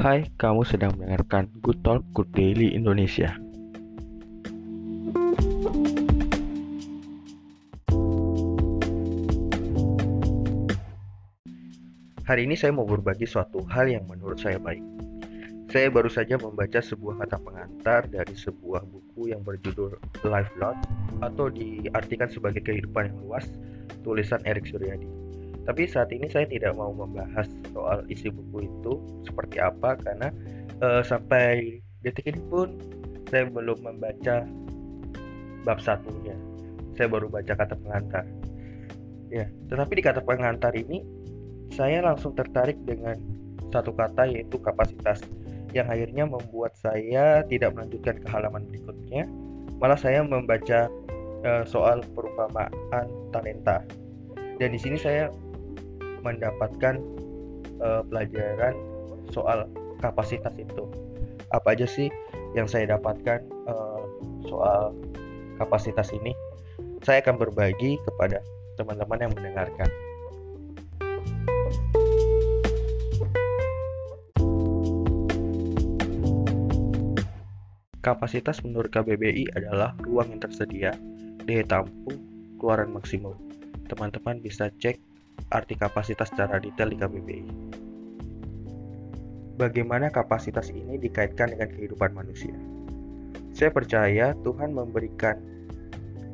[0.00, 3.36] Hai, kamu sedang mendengarkan Good Talk Good Daily Indonesia.
[12.24, 14.80] Hari ini saya mau berbagi suatu hal yang menurut saya baik.
[15.68, 20.80] Saya baru saja membaca sebuah kata pengantar dari sebuah buku yang berjudul Life Lot
[21.20, 23.44] atau diartikan sebagai kehidupan yang luas,
[24.00, 25.19] tulisan Erik Suryadi.
[25.70, 30.34] Tapi saat ini saya tidak mau membahas soal isi buku itu seperti apa karena
[30.82, 32.74] uh, sampai detik ini pun
[33.30, 34.50] saya belum membaca
[35.62, 36.34] bab satunya.
[36.98, 38.26] Saya baru baca kata pengantar.
[39.30, 41.06] Ya, tetapi di kata pengantar ini
[41.70, 43.14] saya langsung tertarik dengan
[43.70, 45.22] satu kata yaitu kapasitas
[45.70, 49.22] yang akhirnya membuat saya tidak melanjutkan ke halaman berikutnya.
[49.78, 50.90] Malah saya membaca
[51.46, 53.86] uh, soal perumpamaan talenta.
[54.58, 55.30] Dan di sini saya
[56.22, 57.00] mendapatkan
[57.80, 58.76] uh, pelajaran
[59.32, 59.66] soal
[60.00, 60.88] kapasitas itu.
[61.50, 62.08] Apa aja sih
[62.54, 64.02] yang saya dapatkan uh,
[64.46, 64.94] soal
[65.58, 66.32] kapasitas ini?
[67.02, 68.44] Saya akan berbagi kepada
[68.76, 69.88] teman-teman yang mendengarkan.
[78.00, 80.96] Kapasitas menurut KBBI adalah ruang yang tersedia,
[81.44, 82.16] daya tampung,
[82.56, 83.36] keluaran maksimum.
[83.92, 84.96] Teman-teman bisa cek
[85.48, 87.44] arti kapasitas secara detail di KBBI.
[89.56, 92.52] Bagaimana kapasitas ini dikaitkan dengan kehidupan manusia?
[93.56, 95.36] Saya percaya Tuhan memberikan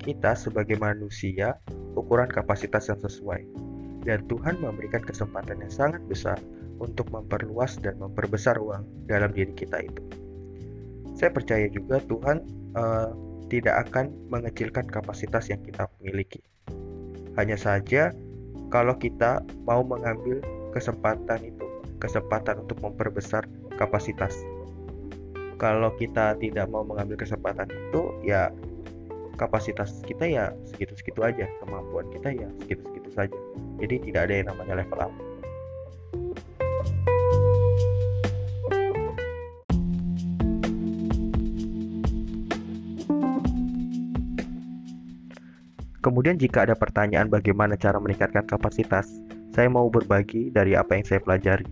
[0.00, 1.56] kita sebagai manusia
[1.96, 3.44] ukuran kapasitas yang sesuai.
[4.04, 6.36] Dan Tuhan memberikan kesempatan yang sangat besar
[6.76, 10.04] untuk memperluas dan memperbesar ruang dalam diri kita itu
[11.14, 12.42] saya percaya juga Tuhan
[12.74, 13.14] uh,
[13.46, 16.42] tidak akan mengecilkan kapasitas yang kita miliki.
[17.38, 18.10] Hanya saja
[18.74, 20.42] kalau kita mau mengambil
[20.74, 21.62] kesempatan itu,
[22.02, 23.46] kesempatan untuk memperbesar
[23.78, 24.34] kapasitas.
[25.62, 28.50] Kalau kita tidak mau mengambil kesempatan itu, ya
[29.38, 33.38] kapasitas kita ya segitu-segitu aja, kemampuan kita ya segitu-segitu saja.
[33.78, 35.14] Jadi tidak ada yang namanya level up.
[46.04, 49.08] Kemudian jika ada pertanyaan bagaimana cara meningkatkan kapasitas,
[49.56, 51.64] saya mau berbagi dari apa yang saya pelajari.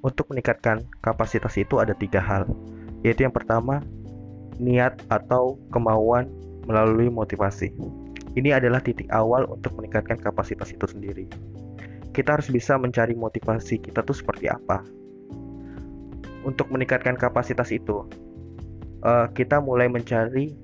[0.00, 2.48] Untuk meningkatkan kapasitas itu ada tiga hal,
[3.04, 3.84] yaitu yang pertama,
[4.56, 6.32] niat atau kemauan
[6.64, 7.76] melalui motivasi.
[8.32, 11.28] Ini adalah titik awal untuk meningkatkan kapasitas itu sendiri.
[12.16, 14.80] Kita harus bisa mencari motivasi kita tuh seperti apa.
[16.40, 18.08] Untuk meningkatkan kapasitas itu,
[19.04, 20.56] eh, kita mulai mencari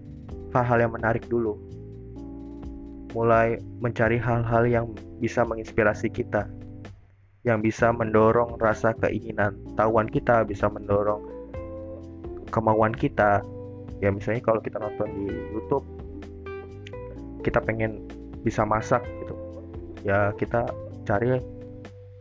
[0.56, 1.67] hal-hal yang menarik dulu
[3.16, 4.86] mulai mencari hal-hal yang
[5.22, 6.48] bisa menginspirasi kita,
[7.46, 11.24] yang bisa mendorong rasa keinginan tahuan kita, bisa mendorong
[12.52, 13.40] kemauan kita.
[13.98, 15.84] Ya misalnya kalau kita nonton di YouTube,
[17.42, 18.04] kita pengen
[18.46, 19.34] bisa masak gitu,
[20.06, 20.68] ya kita
[21.02, 21.42] cari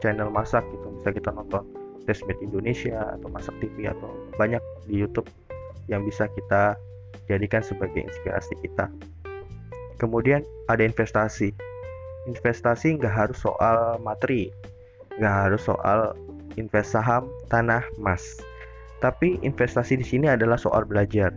[0.02, 1.62] channel masak gitu, bisa kita nonton
[2.08, 4.08] Desmate Indonesia atau Masak TV atau
[4.40, 5.28] banyak di YouTube
[5.92, 6.80] yang bisa kita
[7.28, 8.88] jadikan sebagai inspirasi kita.
[9.98, 11.54] Kemudian ada investasi.
[12.30, 14.54] Investasi nggak harus soal materi,
[15.18, 16.14] nggak harus soal
[16.58, 18.22] invest saham, tanah, emas.
[19.02, 21.34] Tapi investasi di sini adalah soal belajar.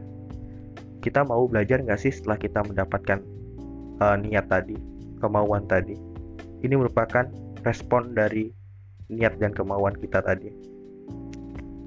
[1.00, 3.20] Kita mau belajar nggak sih setelah kita mendapatkan
[4.04, 4.76] uh, niat tadi,
[5.20, 5.96] kemauan tadi?
[6.60, 7.24] Ini merupakan
[7.64, 8.52] respon dari
[9.08, 10.52] niat dan kemauan kita tadi.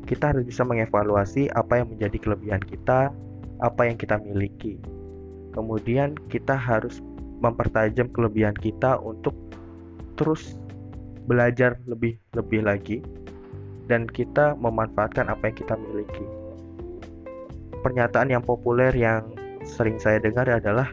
[0.10, 3.14] Kita harus bisa mengevaluasi apa yang menjadi kelebihan kita,
[3.62, 4.78] apa yang kita miliki,
[5.54, 7.00] kemudian kita harus
[7.40, 9.38] mempertajam kelebihan kita untuk
[10.18, 10.58] terus
[11.30, 12.98] belajar lebih lebih lagi
[13.88, 16.26] dan kita memanfaatkan apa yang kita miliki.
[17.84, 19.28] Pernyataan yang populer yang
[19.68, 20.88] sering saya dengar adalah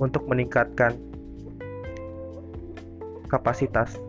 [0.00, 0.96] untuk meningkatkan
[3.28, 4.00] kapasitas,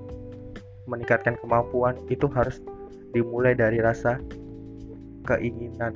[0.88, 2.64] meningkatkan kemampuan itu harus
[3.12, 4.16] dimulai dari rasa
[5.28, 5.92] keinginan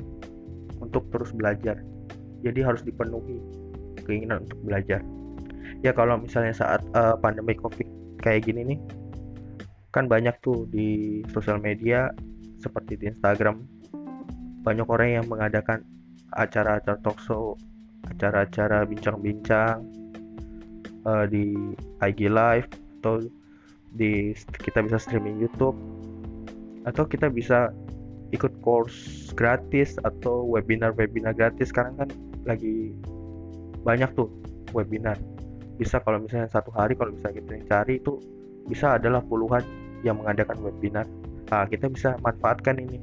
[0.84, 1.80] untuk terus belajar.
[2.44, 3.63] Jadi harus dipenuhi
[4.06, 5.02] keinginan untuk belajar.
[5.84, 7.88] Ya kalau misalnya saat uh, pandemi covid
[8.24, 8.80] kayak gini nih
[9.94, 12.10] kan banyak tuh di sosial media
[12.58, 13.68] seperti di Instagram
[14.64, 15.84] banyak orang yang mengadakan
[16.34, 17.54] acara-acara talkshow
[18.10, 19.86] acara-acara bincang-bincang
[21.06, 21.54] uh, di
[22.02, 22.68] IG live
[23.00, 23.22] atau
[23.94, 24.34] di
[24.64, 25.78] kita bisa streaming YouTube
[26.90, 27.70] atau kita bisa
[28.34, 31.70] ikut course gratis atau webinar-webinar gratis.
[31.70, 32.10] Sekarang kan
[32.44, 32.98] lagi
[33.84, 34.32] banyak tuh
[34.72, 35.20] webinar.
[35.78, 38.18] Bisa kalau misalnya satu hari kalau bisa kita cari itu
[38.68, 39.62] bisa adalah puluhan
[40.02, 41.06] yang mengadakan webinar.
[41.52, 43.00] Nah, kita bisa manfaatkan ini.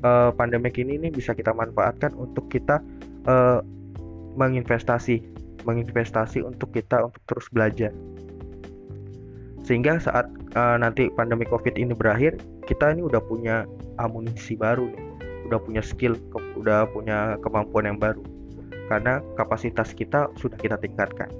[0.00, 2.80] Uh, pandemik ini nih bisa kita manfaatkan untuk kita
[3.28, 3.60] uh,
[4.32, 5.20] menginvestasi
[5.68, 7.92] menginvestasi untuk kita untuk terus belajar.
[9.60, 10.24] Sehingga saat
[10.56, 13.68] uh, nanti pandemi covid ini berakhir kita ini udah punya
[14.00, 15.04] amunisi baru nih.
[15.52, 16.16] Udah punya skill
[16.56, 18.24] udah punya kemampuan yang baru
[18.90, 21.30] karena kapasitas kita sudah kita tingkatkan.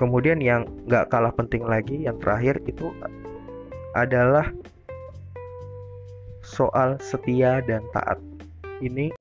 [0.00, 2.88] Kemudian yang nggak kalah penting lagi yang terakhir itu
[3.92, 4.48] adalah
[6.40, 8.16] soal setia dan taat.
[8.80, 9.12] Ini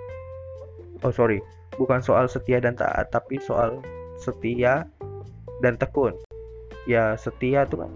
[1.03, 1.43] oh sorry
[1.75, 3.83] bukan soal setia dan taat tapi soal
[4.15, 4.87] setia
[5.59, 6.15] dan tekun.
[6.87, 7.91] Ya setia itu kan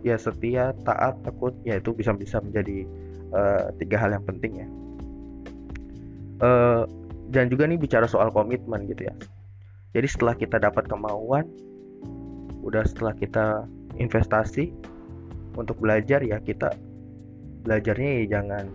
[0.00, 2.84] ya setia taat tekun ya itu bisa bisa menjadi
[3.32, 4.68] uh, tiga hal yang penting ya.
[6.40, 6.88] Uh,
[7.30, 9.14] dan juga nih bicara soal komitmen gitu ya.
[9.94, 11.46] Jadi setelah kita dapat kemauan
[12.66, 13.64] udah setelah kita
[13.96, 14.70] investasi
[15.56, 16.74] untuk belajar ya kita
[17.66, 18.66] belajarnya ya jangan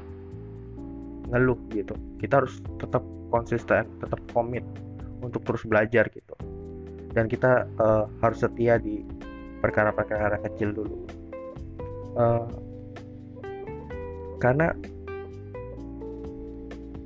[1.32, 1.96] ngeluh gitu.
[2.20, 4.64] Kita harus tetap konsisten tetap komit
[5.20, 6.36] untuk terus belajar gitu.
[7.12, 9.04] Dan kita uh, harus setia di
[9.64, 10.96] perkara-perkara kecil dulu.
[12.16, 12.48] Uh,
[14.40, 14.76] karena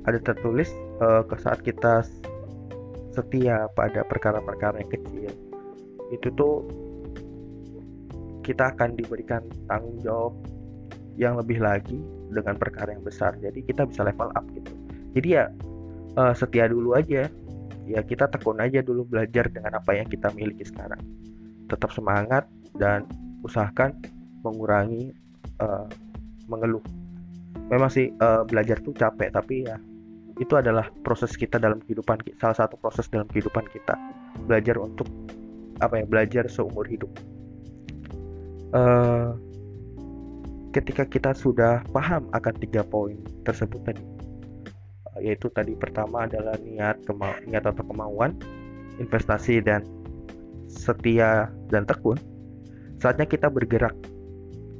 [0.06, 0.70] ada tertulis
[1.00, 2.04] uh, saat kita
[3.10, 5.30] setia pada perkara-perkara yang kecil.
[6.14, 6.54] Itu tuh
[8.46, 10.34] kita akan diberikan tanggung jawab
[11.18, 11.98] yang lebih lagi
[12.30, 13.34] dengan perkara yang besar.
[13.36, 14.72] Jadi kita bisa level up gitu.
[15.18, 15.50] Jadi ya
[16.16, 17.26] uh, setia dulu aja.
[17.90, 21.02] Ya kita tekun aja dulu belajar dengan apa yang kita miliki sekarang.
[21.66, 22.46] Tetap semangat
[22.78, 23.02] dan
[23.42, 23.98] usahakan
[24.46, 25.10] mengurangi
[25.58, 25.90] uh,
[26.46, 26.82] mengeluh.
[27.66, 29.74] Memang sih uh, belajar tuh capek tapi ya
[30.40, 33.92] itu adalah proses kita dalam kehidupan salah satu proses dalam kehidupan kita.
[34.48, 35.06] Belajar untuk
[35.84, 37.12] apa ya belajar seumur hidup.
[38.72, 39.36] Uh,
[40.72, 44.04] ketika kita sudah paham akan tiga poin tersebut tadi
[45.18, 47.02] eh, yaitu tadi pertama adalah niat
[47.50, 48.38] niat atau kemauan
[49.02, 49.82] investasi dan
[50.70, 52.14] setia dan tekun
[53.02, 53.96] saatnya kita bergerak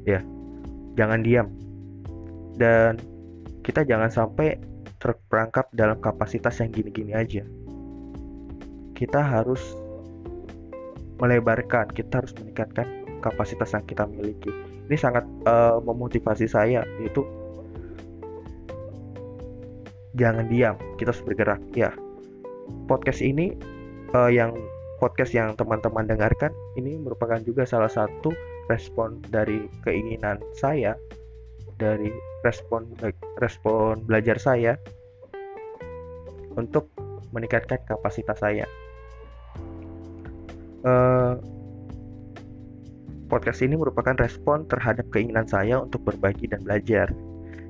[0.05, 0.21] ya.
[0.95, 1.49] Jangan diam.
[2.61, 3.01] Dan
[3.65, 4.61] kita jangan sampai
[5.01, 7.43] terperangkap dalam kapasitas yang gini-gini aja.
[8.95, 9.61] Kita harus
[11.21, 12.87] melebarkan kita harus meningkatkan
[13.25, 14.53] kapasitas yang kita miliki.
[14.89, 17.25] Ini sangat uh, memotivasi saya yaitu
[20.17, 21.61] jangan diam kita harus bergerak.
[21.73, 21.93] Ya
[22.87, 23.57] podcast ini
[24.13, 24.55] uh, yang
[25.01, 28.35] podcast yang teman-teman dengarkan ini merupakan juga salah satu
[28.69, 30.95] respon dari keinginan saya
[31.81, 32.13] dari
[32.45, 32.93] respon
[33.41, 34.77] respon belajar saya
[36.55, 36.93] untuk
[37.33, 38.69] meningkatkan kapasitas saya.
[40.85, 41.41] Uh,
[43.33, 47.09] podcast ini merupakan respon terhadap keinginan saya untuk berbagi dan belajar.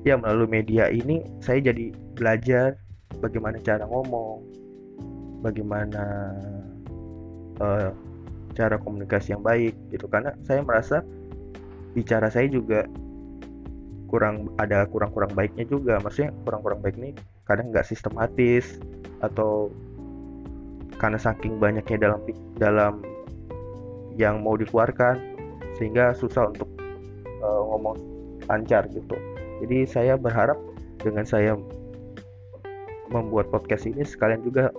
[0.01, 2.75] Ya, melalui media ini saya jadi belajar
[3.21, 4.41] bagaimana cara ngomong,
[5.45, 6.03] bagaimana
[7.61, 7.93] uh,
[8.57, 11.05] cara komunikasi yang baik gitu karena saya merasa
[11.93, 12.87] bicara saya juga
[14.11, 15.97] kurang ada kurang-kurang baiknya juga.
[16.03, 17.15] Maksudnya kurang-kurang baik ini
[17.47, 18.77] kadang nggak sistematis
[19.23, 19.71] atau
[20.99, 22.19] karena saking banyaknya dalam
[22.59, 22.93] dalam
[24.19, 25.17] yang mau dikeluarkan
[25.79, 26.67] sehingga susah untuk
[27.41, 27.97] uh, ngomong
[28.51, 29.15] lancar gitu.
[29.63, 30.59] Jadi saya berharap
[30.99, 31.55] dengan saya
[33.09, 34.69] membuat podcast ini sekalian juga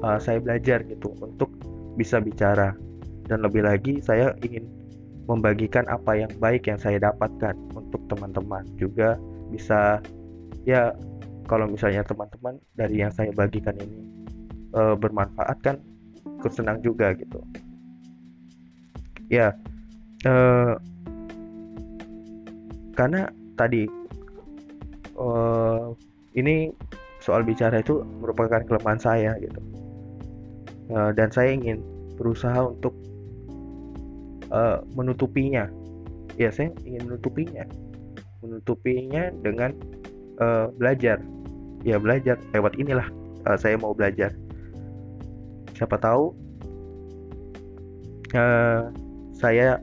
[0.00, 1.50] uh, saya belajar gitu untuk
[1.98, 2.72] bisa bicara.
[3.26, 4.70] Dan lebih lagi saya ingin
[5.26, 8.62] membagikan apa yang baik yang saya dapatkan untuk teman-teman.
[8.78, 9.18] Juga
[9.50, 9.98] bisa
[10.66, 10.94] ya
[11.46, 14.06] kalau misalnya teman-teman dari yang saya bagikan ini
[14.74, 15.76] uh, bermanfaat kan
[16.42, 17.42] kesenang juga gitu.
[19.26, 19.54] Ya
[20.26, 20.78] uh,
[22.94, 23.86] karena tadi
[25.18, 25.92] uh,
[26.38, 26.70] ini
[27.18, 29.58] soal bicara itu merupakan kelemahan saya gitu.
[30.86, 31.82] Uh, dan saya ingin
[32.14, 32.94] berusaha untuk
[34.56, 35.68] uh, menutupinya.
[36.40, 37.64] Ya saya ingin menutupinya.
[38.40, 39.76] Menutupinya dengan
[40.40, 41.20] uh, belajar.
[41.84, 42.40] Ya belajar.
[42.56, 43.06] Lewat inilah
[43.44, 44.32] uh, saya mau belajar.
[45.76, 46.32] Siapa tahu
[48.32, 48.88] uh,
[49.36, 49.76] saya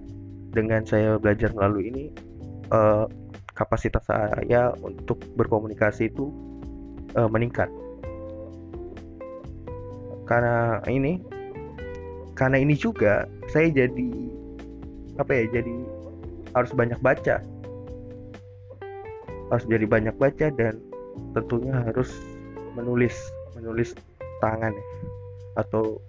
[0.53, 2.03] dengan saya belajar melalui ini
[2.73, 3.05] uh,
[3.53, 6.33] kapasitas saya untuk berkomunikasi itu
[7.13, 7.69] uh, meningkat.
[10.25, 11.21] Karena ini
[12.33, 14.33] karena ini juga saya jadi
[15.17, 15.75] apa ya jadi
[16.53, 17.41] harus banyak baca.
[19.51, 20.81] Harus jadi banyak baca dan
[21.37, 22.09] tentunya harus
[22.73, 23.13] menulis
[23.57, 23.93] menulis
[24.41, 24.85] tangan ya.
[25.61, 26.01] Atau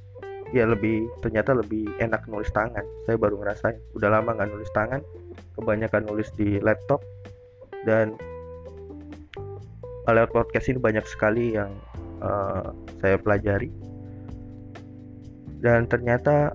[0.53, 2.85] ya lebih ternyata lebih enak nulis tangan.
[3.05, 5.01] Saya baru ngerasain udah lama nggak nulis tangan
[5.59, 7.05] kebanyakan nulis di laptop.
[7.85, 8.17] Dan
[10.09, 11.73] lewat podcast ini banyak sekali yang
[12.21, 13.73] uh, saya pelajari.
[15.65, 16.53] Dan ternyata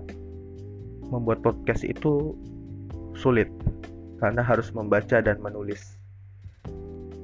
[1.10, 2.38] membuat podcast itu
[3.18, 3.50] sulit
[4.22, 5.98] karena harus membaca dan menulis.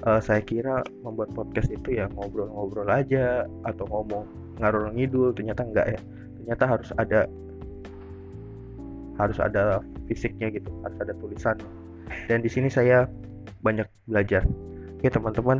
[0.07, 4.23] Uh, saya kira membuat podcast itu ya ngobrol-ngobrol aja atau ngomong
[4.62, 6.00] ngarur ngidul ternyata enggak ya.
[6.43, 7.21] Ternyata harus ada
[9.16, 11.57] harus ada fisiknya gitu harus ada tulisan.
[12.31, 13.11] Dan di sini saya
[13.66, 14.47] banyak belajar.
[15.02, 15.59] Ya teman-teman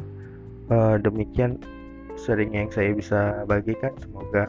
[0.71, 1.59] uh, demikian
[2.14, 3.92] sering yang saya bisa bagikan.
[3.99, 4.47] Semoga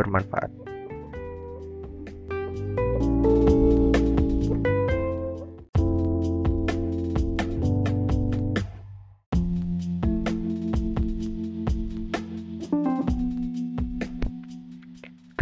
[0.00, 0.67] bermanfaat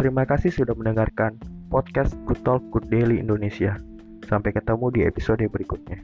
[0.07, 1.35] Terima kasih sudah mendengarkan
[1.67, 3.75] podcast Good Talk Good Daily Indonesia.
[4.23, 5.99] Sampai ketemu di episode berikutnya.